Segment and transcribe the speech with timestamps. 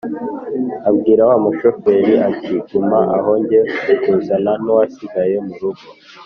[0.89, 3.59] abwira wa mushoferi ati:"guma aho njye
[4.01, 5.85] kuzana n'uwasigaye mu rugo!".